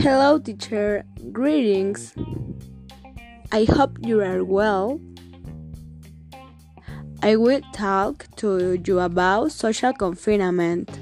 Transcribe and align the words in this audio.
Hello, 0.00 0.38
teacher. 0.38 1.04
Greetings. 1.32 2.14
I 3.50 3.64
hope 3.64 3.98
you 4.00 4.20
are 4.20 4.44
well. 4.44 5.00
I 7.20 7.34
will 7.34 7.62
talk 7.72 8.28
to 8.36 8.80
you 8.86 9.00
about 9.00 9.50
social 9.50 9.92
confinement. 9.92 11.00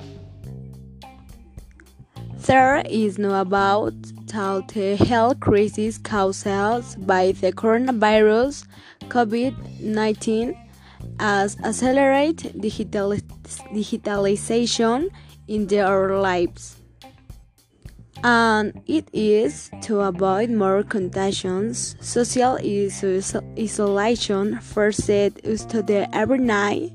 There 2.47 2.83
is 2.89 3.19
no 3.19 3.39
about 3.39 3.93
that 4.33 4.69
the 4.69 4.97
health 4.97 5.41
crisis 5.41 5.99
caused 5.99 7.07
by 7.07 7.33
the 7.33 7.53
coronavirus 7.53 8.67
COVID-19 9.09 10.57
as 11.21 11.59
accelerate 11.63 12.59
digital, 12.59 13.13
digitalization 13.75 15.11
in 15.49 15.67
their 15.67 16.19
lives 16.19 16.77
and 18.23 18.81
it 18.87 19.09
is 19.13 19.71
to 19.83 20.01
avoid 20.01 20.51
more 20.51 20.83
contagions, 20.83 21.97
social 22.01 22.59
isolation 23.59 24.59
forced 24.61 25.11
us 25.11 25.65
to 25.67 25.83
the 25.83 26.09
every 26.15 26.39
night 26.39 26.93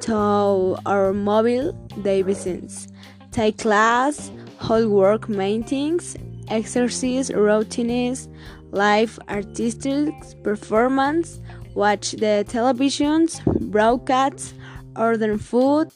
to 0.00 0.76
our 0.86 1.12
mobile 1.12 1.72
devices, 2.02 2.88
take 3.30 3.58
class, 3.58 4.30
homework 4.58 5.28
work 5.28 5.28
meetings, 5.28 6.16
exercise 6.48 7.30
routines, 7.32 8.28
live 8.70 9.18
artistic 9.28 10.14
performance, 10.42 11.40
watch 11.74 12.12
the 12.12 12.44
televisions, 12.48 13.42
broadcasts, 13.70 14.54
order 14.96 15.36
food, 15.38 15.90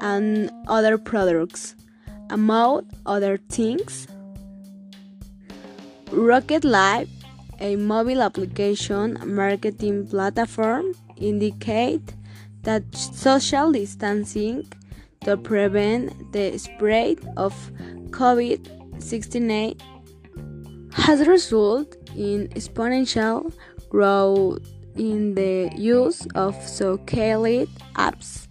and 0.00 0.50
other 0.68 0.98
products 0.98 1.74
among 2.30 2.86
other 3.06 3.38
things. 3.48 4.06
Rocket 6.10 6.64
Live, 6.64 7.08
a 7.60 7.76
mobile 7.76 8.22
application 8.22 9.18
marketing 9.24 10.06
platform, 10.06 10.94
indicate 11.16 12.14
that 12.62 12.82
social 12.94 13.72
distancing 13.72 14.66
to 15.24 15.36
prevent 15.36 16.32
the 16.32 16.56
spread 16.58 17.18
of 17.36 17.54
COVID-19 18.10 19.80
has 20.92 21.26
resulted 21.26 22.10
in 22.16 22.48
exponential 22.48 23.52
growth 23.88 24.66
in 24.96 25.34
the 25.34 25.70
use 25.76 26.26
of 26.34 26.54
so-called 26.66 27.68
apps 27.94 28.47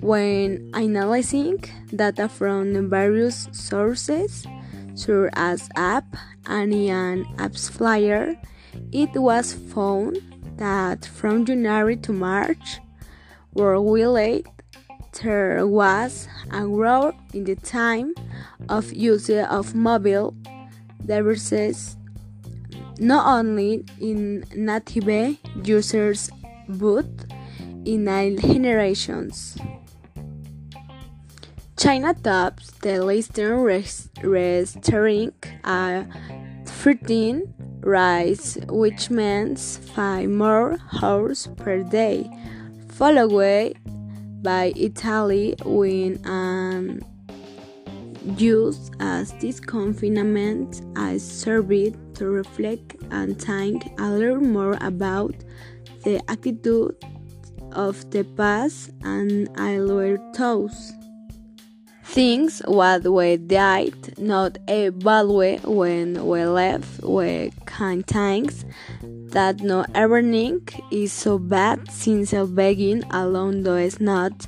when 0.00 0.70
analyzing 0.74 1.62
data 1.94 2.28
from 2.28 2.88
various 2.88 3.48
sources, 3.52 4.46
such 4.94 5.30
as 5.34 5.68
app 5.76 6.16
and 6.46 6.72
an 6.72 7.24
AppsFlyer, 7.36 8.36
it 8.92 9.10
was 9.14 9.52
found 9.52 10.18
that 10.56 11.04
from 11.06 11.44
January 11.44 11.96
to 11.96 12.12
March, 12.12 12.80
worldwide, 13.54 14.46
there 15.20 15.66
was 15.66 16.28
a 16.50 16.62
growth 16.62 17.14
in 17.34 17.44
the 17.44 17.56
time 17.56 18.14
of 18.68 18.92
use 18.92 19.28
of 19.28 19.74
mobile 19.74 20.34
devices, 21.04 21.96
not 22.98 23.26
only 23.26 23.84
in 24.00 24.44
native 24.54 25.36
users 25.64 26.30
but 26.68 27.06
in 27.84 28.08
all 28.08 28.36
generations. 28.36 29.58
China 31.82 32.14
tops 32.14 32.70
the 32.82 33.04
list 33.04 33.36
registering 34.22 35.32
a 35.64 36.06
13 36.64 37.42
rise, 37.80 38.56
which 38.68 39.10
means 39.10 39.78
5 39.78 40.28
more 40.28 40.78
hours 41.02 41.48
per 41.56 41.82
day, 41.82 42.30
followed 42.86 43.74
by 44.44 44.72
Italy 44.76 45.56
with 45.64 46.24
an 46.24 47.02
use 48.38 48.92
as 49.00 49.32
this 49.40 49.58
confinement 49.58 50.82
as 50.94 51.20
served 51.20 52.14
to 52.14 52.26
reflect 52.26 52.94
and 53.10 53.42
think 53.42 53.82
a 53.98 54.08
little 54.08 54.40
more 54.40 54.78
about 54.82 55.34
the 56.04 56.22
attitude 56.30 56.94
of 57.72 58.08
the 58.12 58.22
past 58.22 58.92
and 59.02 59.48
our 59.58 60.16
thoughts. 60.32 60.92
Things 62.12 62.60
what 62.66 63.04
we 63.04 63.38
did 63.38 64.18
not 64.18 64.58
evaluate 64.68 65.62
when 65.64 66.26
we 66.26 66.44
left 66.44 67.02
we 67.02 67.50
can 67.64 68.02
things 68.02 68.66
that 69.32 69.60
no 69.60 69.86
everything 69.94 70.60
is 70.90 71.10
so 71.10 71.38
bad 71.38 71.90
since 71.90 72.32
the 72.32 72.44
beginning 72.44 73.02
alone 73.12 73.62
though 73.62 73.76
it's 73.76 73.98
not 73.98 74.46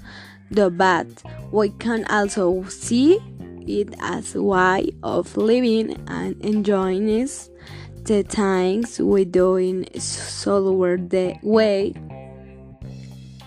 the 0.51 0.69
bad. 0.69 1.09
We 1.53 1.71
can 1.71 2.05
also 2.11 2.65
see 2.65 3.19
it 3.67 3.95
as 3.99 4.35
way 4.35 4.91
of 5.03 5.35
living 5.35 6.05
and 6.07 6.39
enjoying 6.43 7.07
the 7.07 8.23
things 8.25 9.01
we 9.01 9.25
do 9.25 9.57
in 9.57 9.85
the 9.85 11.39
way. 11.43 11.95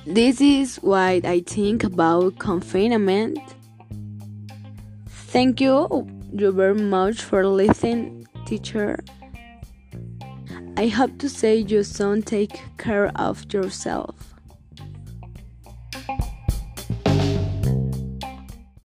This 0.08 0.42
is 0.42 0.78
what 0.78 1.24
I 1.24 1.42
think 1.42 1.84
about 1.84 2.40
confinement. 2.40 3.38
Thank 5.38 5.62
you, 5.62 6.08
you 6.34 6.52
very 6.52 6.74
much 6.74 7.22
for 7.22 7.46
listening, 7.46 8.26
teacher. 8.48 8.98
I 10.78 10.88
hope 10.88 11.20
to 11.20 11.30
say 11.30 11.58
you 11.58 11.84
soon 11.84 12.24
take 12.24 12.60
care 12.80 13.12
of 13.16 13.46
yourself. 13.54 14.34